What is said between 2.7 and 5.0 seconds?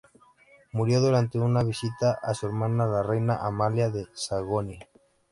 la reina Amalia de Sajonia.